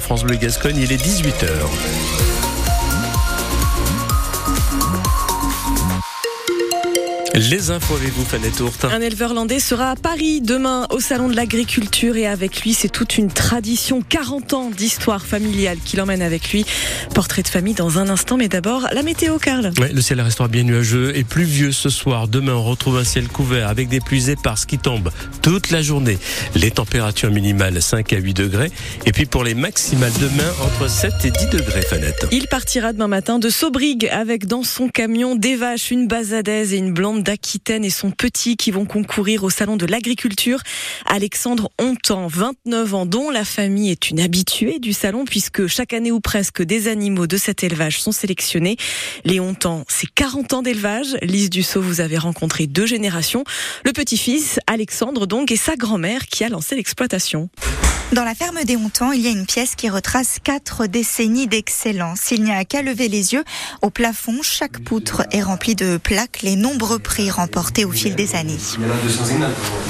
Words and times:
France 0.00 0.24
Bleu 0.24 0.34
Gascogne, 0.36 0.76
il 0.78 0.90
est 0.90 0.96
18h. 0.96 2.43
Les 7.34 7.72
infos 7.72 7.96
avec 7.96 8.12
vous, 8.12 8.24
Fanette 8.24 8.58
Tourte. 8.58 8.84
Un 8.84 9.00
éleveur 9.00 9.34
landais 9.34 9.58
sera 9.58 9.90
à 9.90 9.96
Paris 9.96 10.40
demain 10.40 10.86
au 10.90 11.00
Salon 11.00 11.26
de 11.26 11.34
l'Agriculture 11.34 12.16
et 12.16 12.28
avec 12.28 12.62
lui, 12.62 12.74
c'est 12.74 12.88
toute 12.88 13.18
une 13.18 13.28
tradition, 13.28 14.02
40 14.08 14.52
ans 14.52 14.70
d'histoire 14.70 15.26
familiale 15.26 15.78
qui 15.84 15.96
l'emmène 15.96 16.22
avec 16.22 16.52
lui. 16.52 16.64
Portrait 17.12 17.42
de 17.42 17.48
famille 17.48 17.74
dans 17.74 17.98
un 17.98 18.08
instant, 18.08 18.36
mais 18.36 18.46
d'abord 18.46 18.86
la 18.92 19.02
météo, 19.02 19.38
Carl. 19.38 19.72
Ouais, 19.80 19.92
le 19.92 20.00
ciel 20.00 20.20
restera 20.20 20.46
bien 20.46 20.62
nuageux 20.62 21.10
et 21.16 21.24
pluvieux 21.24 21.72
ce 21.72 21.90
soir. 21.90 22.28
Demain, 22.28 22.52
on 22.52 22.62
retrouve 22.62 22.98
un 22.98 23.04
ciel 23.04 23.26
couvert 23.26 23.66
avec 23.66 23.88
des 23.88 23.98
pluies 23.98 24.30
éparses 24.30 24.64
qui 24.64 24.78
tombent 24.78 25.10
toute 25.42 25.72
la 25.72 25.82
journée. 25.82 26.18
Les 26.54 26.70
températures 26.70 27.32
minimales 27.32 27.82
5 27.82 28.12
à 28.12 28.18
8 28.18 28.34
degrés. 28.34 28.70
Et 29.06 29.12
puis 29.12 29.26
pour 29.26 29.42
les 29.42 29.54
maximales 29.54 30.12
demain, 30.20 30.52
entre 30.62 30.88
7 30.88 31.12
et 31.24 31.32
10 31.32 31.46
degrés, 31.46 31.82
Fanette. 31.82 32.28
Il 32.30 32.46
partira 32.46 32.92
demain 32.92 33.08
matin 33.08 33.40
de 33.40 33.48
Sobrig 33.48 34.08
avec 34.12 34.46
dans 34.46 34.62
son 34.62 34.86
camion 34.86 35.34
des 35.34 35.56
vaches, 35.56 35.90
une 35.90 36.06
bazadaise 36.06 36.72
et 36.72 36.76
une 36.76 36.92
blonde 36.92 37.23
d'Aquitaine 37.24 37.84
et 37.84 37.90
son 37.90 38.10
petit 38.10 38.56
qui 38.56 38.70
vont 38.70 38.84
concourir 38.84 39.42
au 39.42 39.50
salon 39.50 39.76
de 39.76 39.86
l'agriculture. 39.86 40.60
Alexandre 41.06 41.70
Hontan, 41.80 42.28
29 42.28 42.94
ans, 42.94 43.06
dont 43.06 43.30
la 43.30 43.44
famille 43.44 43.90
est 43.90 44.10
une 44.10 44.20
habituée 44.20 44.78
du 44.78 44.92
salon 44.92 45.24
puisque 45.24 45.66
chaque 45.66 45.92
année 45.94 46.12
ou 46.12 46.20
presque 46.20 46.62
des 46.62 46.86
animaux 46.86 47.26
de 47.26 47.36
cet 47.36 47.64
élevage 47.64 48.00
sont 48.00 48.12
sélectionnés. 48.12 48.76
Les 49.24 49.40
Hontan, 49.40 49.84
c'est 49.88 50.08
40 50.14 50.52
ans 50.52 50.62
d'élevage. 50.62 51.16
Lise 51.22 51.50
Dussault, 51.50 51.82
vous 51.82 52.00
avez 52.00 52.18
rencontré 52.18 52.66
deux 52.66 52.86
générations. 52.86 53.44
Le 53.84 53.92
petit-fils, 53.92 54.60
Alexandre 54.66 55.26
donc, 55.26 55.50
et 55.50 55.56
sa 55.56 55.76
grand-mère 55.76 56.26
qui 56.26 56.44
a 56.44 56.50
lancé 56.50 56.76
l'exploitation. 56.76 57.48
Dans 58.12 58.24
la 58.24 58.34
ferme 58.34 58.62
des 58.64 58.76
Hontans, 58.76 59.12
il 59.12 59.22
y 59.22 59.26
a 59.26 59.30
une 59.30 59.46
pièce 59.46 59.74
qui 59.74 59.88
retrace 59.88 60.38
quatre 60.42 60.86
décennies 60.86 61.48
d'excellence. 61.48 62.30
Il 62.30 62.44
n'y 62.44 62.52
a 62.52 62.64
qu'à 62.64 62.82
lever 62.82 63.08
les 63.08 63.32
yeux. 63.32 63.42
Au 63.82 63.90
plafond, 63.90 64.40
chaque 64.42 64.78
poutre 64.84 65.22
est 65.32 65.42
remplie 65.42 65.74
de 65.74 65.96
plaques, 65.96 66.42
les 66.42 66.54
nombreux 66.54 66.98
prix 66.98 67.13
remportés 67.30 67.84
au 67.84 67.90
fil 67.92 68.14
des 68.14 68.34
années. 68.34 68.58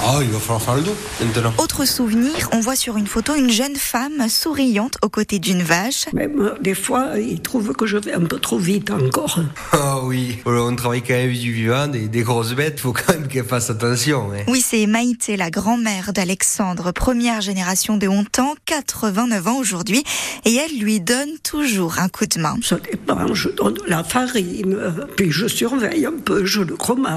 Ah, 0.07 0.19
il 0.23 0.29
va 0.31 0.39
falloir 0.39 0.63
faire 0.63 0.75
le 0.77 0.83
dos 0.83 0.97
maintenant. 1.21 1.53
Autre 1.59 1.85
souvenir, 1.87 2.49
on 2.53 2.61
voit 2.61 2.77
sur 2.77 2.97
une 2.97 3.07
photo 3.07 3.35
une 3.35 3.51
jeune 3.51 3.77
femme 3.77 4.29
souriante 4.29 4.97
aux 5.03 5.09
côtés 5.09 5.39
d'une 5.39 5.63
vache. 5.63 6.07
Même 6.13 6.53
des 6.61 6.75
fois, 6.75 7.19
ils 7.19 7.41
trouvent 7.41 7.73
que 7.73 7.87
je 7.87 7.97
vais 7.97 8.13
un 8.13 8.21
peu 8.21 8.39
trop 8.39 8.59
vite 8.59 8.91
encore. 8.91 9.41
Ah 9.73 10.01
oui, 10.05 10.39
on 10.47 10.75
travaille 10.77 11.03
quand 11.03 11.15
même 11.15 11.27
avec 11.29 11.39
du 11.41 11.53
vivant, 11.53 11.89
des, 11.89 12.07
des 12.09 12.23
grosses 12.23 12.55
bêtes, 12.55 12.79
faut 12.81 12.93
quand 12.93 13.13
même 13.13 13.27
qu'elles 13.29 13.45
fassent 13.45 13.71
attention. 13.71 14.31
hein. 14.33 14.43
Oui, 14.49 14.65
c'est 14.67 14.87
Maïté, 14.87 15.37
la 15.37 15.51
grand-mère 15.51 16.13
d'Alexandre, 16.13 16.93
première 16.93 17.41
génération 17.41 17.97
de 17.97 18.07
Hontan, 18.07 18.55
89 18.67 19.47
ans 19.49 19.57
aujourd'hui, 19.59 20.05
et 20.45 20.55
elle 20.55 20.79
lui 20.79 21.01
donne 21.01 21.31
toujours 21.43 21.99
un 21.99 22.09
coup 22.09 22.27
de 22.27 22.41
main. 22.41 22.57
Ça 22.63 22.77
dépend, 22.91 23.35
je 23.35 23.49
donne 23.49 23.79
la 23.89 24.05
farine, 24.05 24.79
puis 25.17 25.31
je 25.33 25.47
surveille 25.49 26.07
un 26.07 26.13
peu, 26.25 26.45
je 26.45 26.61
le 26.61 26.77
commande 26.77 27.14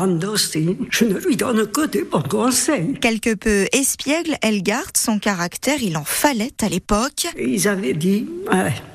Je 0.89 1.05
ne 1.05 1.17
lui 1.19 1.35
donne 1.35 1.65
que 1.67 1.87
des 1.87 2.03
bons 2.03 2.21
conseils. 2.21 2.93
Quelque 3.01 3.33
peu 3.35 3.65
espiègle, 3.71 4.35
elle 4.41 4.61
garde 4.61 4.95
son 4.95 5.19
caractère, 5.19 5.81
il 5.81 5.97
en 5.97 6.03
fallait 6.03 6.53
à 6.61 6.69
l'époque. 6.69 7.27
Ils 7.39 7.67
avaient 7.67 7.93
dit, 7.93 8.27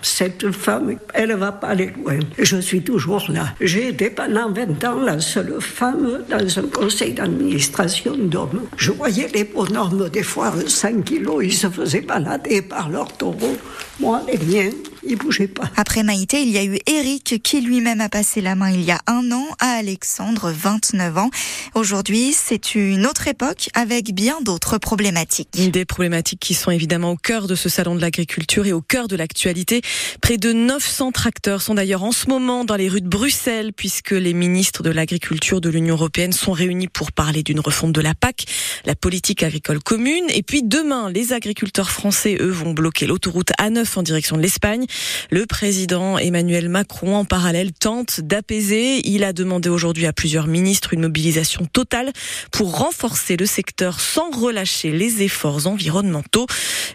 cette 0.03 0.51
femme, 0.53 0.97
elle 1.15 1.31
ne 1.31 1.35
va 1.35 1.53
pas 1.53 1.69
aller 1.69 1.93
loin. 1.97 2.19
Je 2.39 2.57
suis 2.59 2.83
toujours 2.83 3.27
là. 3.29 3.55
J'ai 3.61 3.89
été 3.89 4.11
pendant 4.11 4.51
20 4.51 4.85
ans 4.85 5.01
la 5.01 5.21
seule 5.21 5.57
femme 5.61 6.25
dans 6.29 6.59
un 6.59 6.63
conseil 6.63 7.13
d'administration 7.13 8.17
d'hommes. 8.17 8.63
Je 8.77 8.93
voyais 8.93 9.29
les 9.35 9.45
bonhommes 9.45 10.09
des 10.11 10.23
fois 10.23 10.53
5 10.67 11.05
kilos, 11.05 11.45
ils 11.45 11.55
se 11.55 11.69
faisaient 11.69 12.01
balader 12.01 12.63
par 12.63 12.89
leurs 12.89 13.17
taureaux. 13.17 13.57
Moi, 14.01 14.23
les 14.27 14.39
miens, 14.39 14.71
ils 15.05 15.17
bougeaient 15.17 15.49
pas. 15.49 15.71
Après 15.77 16.03
Maïté, 16.03 16.43
il 16.43 16.51
y 16.51 16.59
a 16.59 16.65
eu 16.65 16.79
Eric 16.87 17.41
qui 17.43 17.61
lui-même 17.61 18.01
a 18.01 18.09
passé 18.09 18.41
la 18.41 18.55
main 18.55 18.71
il 18.71 18.83
y 18.83 18.91
a 18.91 19.01
un 19.07 19.31
an 19.33 19.47
à 19.59 19.71
Alexandre, 19.73 20.53
29 20.53 21.19
ans. 21.19 21.31
Aujourd'hui, 21.75 22.33
c'est 22.33 22.75
une 22.75 23.07
autre 23.07 23.29
époque 23.29 23.69
avec 23.75 24.15
bien 24.15 24.41
d'autres 24.41 24.79
problématiques. 24.79 25.71
Des 25.71 25.85
problématiques 25.85 26.41
qui 26.41 26.55
sont 26.55 26.71
évidemment 26.71 27.13
au 27.13 27.17
cœur 27.17 27.47
de 27.47 27.55
ce 27.55 27.69
salon 27.69 27.95
de 27.95 28.01
l'agriculture 28.01 28.67
et 28.67 28.73
au 28.73 28.81
cœur 28.81 29.09
de 29.09 29.17
l'actualité. 29.17 29.83
Près 30.21 30.37
de 30.37 30.53
900 30.53 31.13
tracteurs 31.13 31.63
sont 31.63 31.75
d'ailleurs 31.75 32.05
en 32.05 32.13
ce 32.13 32.29
moment 32.29 32.65
dans 32.65 32.77
les 32.77 32.89
rues 32.89 33.01
de 33.01 33.09
Bruxelles 33.09 33.73
puisque 33.73 34.13
les 34.13 34.35
ministres 34.35 34.83
de 34.83 34.91
l'agriculture 34.91 35.61
de 35.61 35.69
l'Union 35.69 35.95
européenne 35.95 36.33
sont 36.33 36.53
réunis 36.53 36.89
pour 36.89 37.13
parler 37.13 37.43
d'une 37.43 37.61
refonte 37.61 37.93
de 37.93 38.01
la 38.01 38.15
PAC, 38.15 38.45
la 38.85 38.95
politique 38.95 39.43
agricole 39.43 39.81
commune. 39.83 40.25
Et 40.31 40.43
puis 40.43 40.63
demain, 40.63 41.11
les 41.11 41.33
agriculteurs 41.33 41.91
français, 41.91 42.37
eux, 42.41 42.51
vont 42.51 42.73
bloquer 42.73 43.07
l'autoroute 43.07 43.51
A9 43.61 43.87
en 43.99 44.03
direction 44.03 44.37
de 44.37 44.43
l'Espagne. 44.43 44.87
Le 45.31 45.47
président 45.47 46.19
Emmanuel 46.19 46.69
Macron, 46.69 47.17
en 47.17 47.25
parallèle, 47.25 47.73
tente 47.73 48.21
d'apaiser. 48.21 49.07
Il 49.09 49.25
a 49.25 49.33
demandé 49.33 49.69
aujourd'hui 49.69 50.07
à 50.07 50.13
plusieurs 50.13 50.47
ministres 50.47 50.95
une 50.95 51.01
mobilisation 51.01 51.67
totale 51.67 52.13
pour 52.51 52.79
renforcer 52.79 53.37
le 53.37 53.47
secteur 53.47 54.01
sans 54.01 54.31
relâcher 54.31 54.93
les 54.93 55.23
efforts 55.23 55.67
environnementaux. 55.67 56.47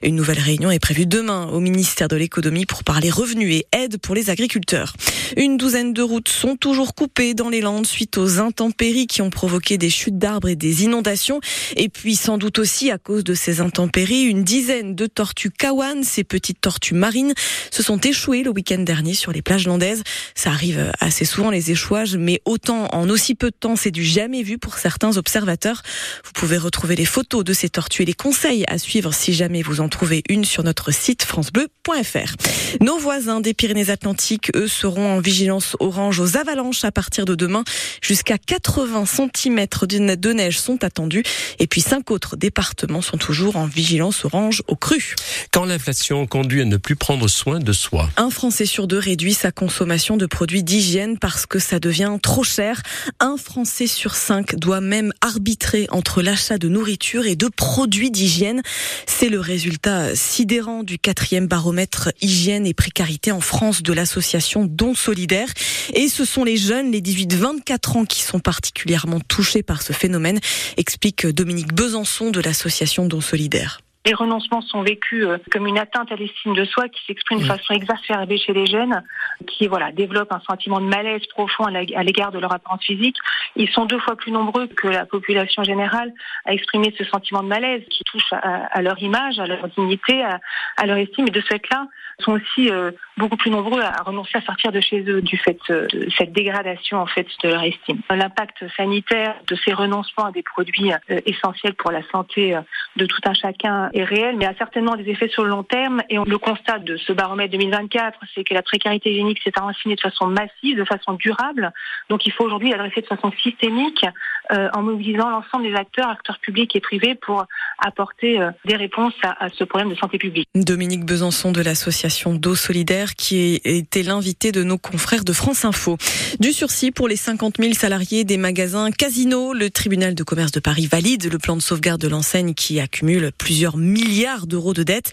Une 0.04 0.16
nouvelle 0.16 0.40
réunion 0.40 0.72
est 0.72 0.80
prévue 0.80 1.06
demain 1.06 1.48
au 1.48 1.60
ministère 1.60 2.08
de 2.08 2.16
l'économie 2.16 2.66
pour 2.66 2.84
parler 2.84 3.10
revenus 3.10 3.56
et 3.56 3.66
aides 3.72 3.98
pour 3.98 4.16
les 4.16 4.30
agriculteurs. 4.30 4.94
Une 5.36 5.58
douzaine 5.58 5.94
de 5.94 6.02
routes 6.02 6.30
sont 6.30 6.56
toujours 6.56 6.96
coupées 6.96 7.34
dans 7.34 7.50
les 7.50 7.62
Landes 7.62 7.88
suite 7.88 8.18
aux 8.18 8.40
intempéries 8.40 9.08
qui 9.08 9.22
ont 9.22 9.30
provoqué 9.30 9.78
des 9.78 9.90
chutes 9.90 10.18
d'arbres 10.18 10.50
et 10.50 10.56
des 10.56 10.84
inondations. 10.84 11.42
Et 11.76 11.90
puis 11.90 12.16
sans 12.16 12.38
doute 12.38 12.60
aussi 12.60 12.92
à 12.92 12.98
cause 12.98 13.24
de 13.24 13.34
ces 13.34 13.62
intempéries, 13.62 14.24
une 14.24 14.44
dizaine 14.44 14.96
de 14.96 15.06
tortues 15.08 15.52
kawan, 15.52 16.04
ces 16.04 16.24
petites 16.24 16.62
tortues 16.62 16.94
marines, 16.94 17.34
se 17.72 17.84
échouées 17.96 18.44
le 18.44 18.50
week-end 18.50 18.80
dernier 18.80 19.14
sur 19.14 19.32
les 19.32 19.42
plages 19.42 19.66
landaises. 19.66 20.04
Ça 20.36 20.50
arrive 20.50 20.92
assez 21.00 21.26
souvent 21.26 21.50
les 21.50 21.72
échouages, 21.72 22.18
mais 22.18 22.42
autant 22.46 22.88
en 22.94 23.10
aussi 23.10 23.36
peu 23.36 23.50
de 23.50 23.56
temps, 23.56 23.76
c'est 23.76 23.92
du 23.92 24.04
jamais 24.04 24.44
vu 24.44 24.58
pour 24.58 24.78
certains 24.78 25.18
observateurs. 25.18 25.82
Vous 26.26 26.32
pouvez 26.34 26.58
retrouver 26.58 26.96
les 26.96 27.06
photos 27.06 27.44
de 27.44 27.54
ces 27.54 27.70
tortues 27.70 28.04
et 28.04 28.06
les 28.06 28.14
conseils 28.14 28.66
à 28.68 28.78
suivre 28.78 29.14
si 29.14 29.34
jamais 29.34 29.62
vous 29.62 29.80
en 29.80 29.90
trouvez 29.90 30.24
une 30.30 30.44
sur 30.44 30.64
notre 30.64 30.92
site 30.92 31.24
francebleu.fr. 31.24 32.36
Nos 32.82 32.98
voisins 32.98 33.40
des 33.40 33.54
Pyrénées-Atlantiques, 33.54 34.52
eux, 34.56 34.68
seront 34.68 35.14
en 35.14 35.20
vigilance 35.20 35.76
orange 35.80 36.20
aux 36.20 36.38
avalanches 36.38 36.84
à 36.84 36.92
partir 36.92 37.26
de 37.26 37.36
demain. 37.36 37.64
Jusqu'à 38.02 38.38
80 38.38 39.06
cm 39.06 39.66
de 39.88 40.34
neige 40.34 40.60
sont 40.60 40.84
attendus. 40.84 41.24
Et 41.60 41.68
puis 41.68 41.82
cinq 41.82 42.12
autres 42.12 42.36
départements 42.36 43.02
sont 43.02 43.18
toujours 43.18 43.56
en 43.56 43.66
vigilance 43.66 44.26
orange 44.26 44.64
au 44.68 44.76
cru. 44.76 45.16
Quand 45.52 45.66
l'inflation 45.66 46.26
conduit 46.28 46.62
à 46.62 46.66
ne 46.66 46.78
plus 46.78 46.96
prendre 46.96 47.28
soin 47.28 47.60
de 47.60 47.74
Un 48.18 48.30
Français 48.30 48.66
sur 48.66 48.88
deux 48.88 48.98
réduit 48.98 49.34
sa 49.34 49.52
consommation 49.52 50.18
de 50.18 50.26
produits 50.26 50.64
d'hygiène 50.64 51.18
parce 51.18 51.46
que 51.46 51.60
ça 51.60 51.80
devient 51.80 52.18
trop 52.22 52.44
cher. 52.44 52.82
Un 53.20 53.38
Français 53.38 53.88
sur 53.88 54.16
cinq 54.16 54.56
doit 54.56 54.82
même 54.82 55.14
arbitrer 55.22 55.88
entre 55.92 56.22
l'achat 56.22 56.58
de 56.58 56.68
nourriture 56.68 57.26
et 57.26 57.36
de 57.36 57.48
produits 57.48 58.12
d'hygiène. 58.12 58.62
C'est 59.06 59.30
le 59.30 59.40
résultat 59.40 60.16
sidérant 60.16 60.84
du 60.84 60.98
quatrième 60.98 61.48
baromètre 61.48 62.12
hygiène 62.22 62.66
et 62.66 62.74
précarité 62.74 63.32
en 63.32 63.42
France 63.42 63.84
de 63.84 63.94
l'association 63.94 64.66
Don 64.66 64.96
Solidaire. 64.96 65.50
Et 65.94 66.08
ce 66.08 66.26
sont 66.26 66.44
les 66.44 66.58
jeunes, 66.58 66.92
les 66.92 67.02
18-24 67.02 67.98
ans, 67.98 68.06
qui 68.06 68.22
sont 68.24 68.40
particulièrement 68.40 69.20
touchés 69.20 69.64
par 69.64 69.82
ce 69.82 69.94
phénomène, 69.94 70.40
explique 70.78 71.26
Dominique 71.28 71.74
Besançon 71.74 72.32
de 72.32 72.42
l'association 72.42 73.06
Don 73.06 73.22
Solidaire. 73.22 73.82
Les 74.08 74.14
renoncements 74.14 74.62
sont 74.62 74.84
vécus 74.84 75.26
euh, 75.26 75.38
comme 75.52 75.68
une 75.68 75.78
atteinte 75.78 76.14
à 76.14 76.16
l'estime 76.16 76.54
de 76.54 76.64
soi 76.64 76.88
qui 76.88 77.04
s'exprime 77.06 77.40
de 77.40 77.44
façon 77.44 77.74
exacerbée 77.74 78.38
chez 78.38 78.54
les 78.54 78.66
jeunes, 78.66 79.04
qui 79.48 79.68
voilà 79.68 79.92
développent 79.92 80.32
un 80.32 80.40
sentiment 80.50 80.80
de 80.80 80.86
malaise 80.86 81.26
profond 81.28 81.66
à 81.66 82.04
l'égard 82.04 82.32
de 82.32 82.40
leur 82.40 82.54
apparence 82.54 82.86
physique. 82.86 83.18
Ils 83.58 83.70
sont 83.70 83.84
deux 83.84 84.00
fois 84.00 84.16
plus 84.16 84.32
nombreux 84.32 84.68
que 84.68 84.88
la 84.88 85.06
population 85.06 85.62
générale 85.64 86.14
à 86.46 86.54
exprimer 86.54 86.96
ce 86.98 87.04
sentiment 87.04 87.44
de 87.44 87.50
malaise 87.50 87.84
qui 87.90 88.06
touche 88.06 88.32
à, 88.32 88.68
à 88.68 88.82
leur 88.82 88.98
image, 89.04 89.40
à 89.40 89.46
leur 89.46 89.68
dignité, 89.68 90.24
à, 90.24 90.40
à 90.78 90.86
leur 90.86 90.96
estime. 90.96 91.28
Et 91.28 91.32
de 91.32 91.42
ce 91.42 91.48
fait-là, 91.48 91.88
sont 92.20 92.32
aussi 92.32 92.72
euh, 92.72 92.92
beaucoup 93.18 93.38
plus 93.38 93.52
nombreux 93.52 93.82
à 93.82 94.02
renoncer 94.04 94.38
à 94.38 94.42
sortir 94.42 94.72
de 94.72 94.80
chez 94.80 95.02
eux 95.08 95.22
du 95.22 95.38
fait 95.38 95.60
euh, 95.70 95.88
de 95.88 96.10
cette 96.18 96.32
dégradation 96.32 96.98
en 96.98 97.06
fait 97.06 97.28
de 97.44 97.50
leur 97.50 97.64
estime. 97.64 98.02
L'impact 98.10 98.66
sanitaire 98.76 99.36
de 99.48 99.56
ces 99.56 99.74
renoncements 99.74 100.26
à 100.26 100.32
des 100.32 100.44
produits 100.44 100.92
euh, 100.92 101.20
essentiels 101.26 101.76
pour 101.76 101.92
la 101.92 102.02
santé 102.12 102.58
de 102.96 103.06
tout 103.06 103.22
un 103.26 103.34
chacun 103.34 103.90
est 103.98 104.04
réel, 104.04 104.38
mais 104.38 104.46
a 104.46 104.56
certainement 104.56 104.96
des 104.96 105.10
effets 105.10 105.28
sur 105.28 105.44
le 105.44 105.50
long 105.50 105.64
terme. 105.64 106.02
Et 106.10 106.18
le 106.18 106.38
constate 106.38 106.84
de 106.84 106.98
ce 106.98 107.14
baromètre 107.14 107.52
2024, 107.52 108.20
c'est 108.34 108.44
que 108.44 108.54
la 108.54 108.62
précarité 108.62 109.12
hygiénique 109.12 109.42
s'est 109.44 109.60
enracinée 109.60 109.96
de 109.96 110.02
façon 110.02 110.28
massive, 110.28 110.78
de 110.78 110.86
façon 110.86 111.14
durable. 111.14 111.72
Donc 112.10 112.26
il 112.26 112.32
faut 112.32 112.44
aujourd'hui 112.44 112.70
l'adresser 112.70 113.02
de 113.02 113.08
façon 113.08 113.32
systémique 113.44 114.06
euh, 114.52 114.70
en 114.74 114.82
mobilisant 114.82 115.30
l'ensemble 115.30 115.64
des 115.64 115.76
acteurs, 115.76 116.10
acteurs 116.10 116.40
publics 116.40 116.76
et 116.76 116.82
privés, 116.82 117.16
pour 117.16 117.46
apporter 117.80 118.40
euh, 118.40 118.52
des 118.66 118.76
réponses 118.76 119.14
à, 119.24 119.46
à 119.46 119.50
ce 119.50 119.64
problème 119.64 119.90
de 119.90 119.96
santé 119.96 120.18
publique. 120.18 120.48
Dominique 120.56 121.06
Besançon 121.06 121.52
de 121.52 121.62
l'association 121.62 122.34
d'eau 122.34 122.56
solidaire 122.56 123.16
qui 123.16 123.62
était 123.64 124.04
l'invité 124.04 124.52
de 124.52 124.64
nos 124.64 124.78
confrères 124.78 125.24
de 125.24 125.34
France 125.34 125.66
Info. 125.66 125.98
Du 126.40 126.54
sursis 126.54 126.92
pour 126.92 127.08
les 127.08 127.16
50 127.16 127.56
000 127.60 127.74
salariés 127.74 128.24
des 128.24 128.38
magasins 128.38 128.92
Casino. 128.92 129.54
Le 129.54 129.70
tribunal 129.70 130.16
de 130.16 130.24
commerce 130.24 130.52
de 130.52 130.60
Paris 130.60 130.88
valide 130.88 131.32
le 131.32 131.38
plan 131.38 131.56
de 131.56 131.62
sauvegarde 131.62 132.02
de 132.02 132.08
l'enseigne 132.08 132.54
qui 132.54 132.80
accumule 132.80 133.32
plusieurs 133.38 133.78
milliards 133.78 134.48
d'euros 134.48 134.74
de 134.74 134.84
dettes. 134.84 135.12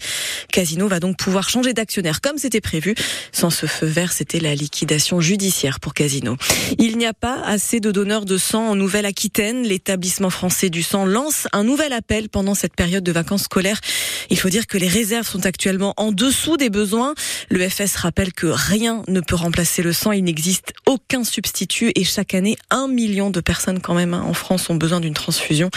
Casino 0.51 0.87
va 0.87 0.99
donc 0.99 1.17
pouvoir 1.17 1.49
changer 1.49 1.73
d'actionnaire 1.73 2.21
comme 2.21 2.37
c'était 2.37 2.61
prévu. 2.61 2.95
Sans 3.31 3.49
ce 3.49 3.65
feu 3.65 3.85
vert, 3.85 4.11
c'était 4.11 4.39
la 4.39 4.55
liquidation 4.55 5.19
judiciaire 5.19 5.79
pour 5.79 5.93
Casino. 5.93 6.37
Il 6.77 6.97
n'y 6.97 7.05
a 7.05 7.13
pas 7.13 7.41
assez 7.43 7.79
de 7.79 7.91
donneurs 7.91 8.25
de 8.25 8.37
sang 8.37 8.69
en 8.69 8.75
L'établissement 9.37 10.29
français 10.29 10.69
du 10.69 10.83
sang 10.83 11.03
lance 11.05 11.47
un 11.51 11.63
nouvel 11.63 11.93
appel 11.93 12.29
pendant 12.29 12.53
cette 12.53 12.75
période 12.75 13.03
de 13.03 13.11
vacances 13.11 13.43
scolaires. 13.43 13.81
Il 14.29 14.39
faut 14.39 14.49
dire 14.49 14.67
que 14.67 14.77
les 14.77 14.87
réserves 14.87 15.27
sont 15.27 15.45
actuellement 15.45 15.93
en 15.97 16.11
dessous 16.11 16.57
des 16.57 16.69
besoins. 16.69 17.15
Le 17.49 17.67
FS 17.67 17.95
rappelle 17.95 18.33
que 18.33 18.45
rien 18.47 19.01
ne 19.07 19.21
peut 19.21 19.35
remplacer 19.35 19.81
le 19.81 19.93
sang. 19.93 20.11
Il 20.11 20.23
n'existe 20.23 20.73
aucun 20.85 21.23
substitut 21.23 21.91
et 21.95 22.03
chaque 22.03 22.33
année, 22.33 22.55
un 22.69 22.87
million 22.87 23.31
de 23.31 23.39
personnes 23.41 23.81
quand 23.81 23.95
même 23.95 24.13
hein, 24.13 24.23
en 24.25 24.33
France 24.33 24.69
ont 24.69 24.75
besoin 24.75 24.99
d'une 24.99 25.15
transfusion. 25.15 25.69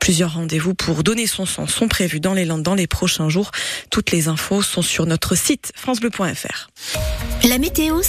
Plusieurs 0.00 0.34
rendez-vous 0.34 0.74
pour 0.74 1.02
donner 1.02 1.26
son 1.26 1.46
sang 1.46 1.66
sont 1.66 1.88
prévus 1.88 2.20
dans 2.20 2.34
les 2.34 2.46
dans 2.46 2.74
les 2.74 2.86
prochains 2.86 3.28
jours. 3.28 3.50
Toutes 3.90 4.10
les 4.10 4.28
infos 4.28 4.62
sont 4.62 4.82
sur 4.82 5.06
notre 5.06 5.36
site 5.36 5.72
francebleu.fr. 5.76 6.70
La 7.48 7.58
météo 7.58 8.02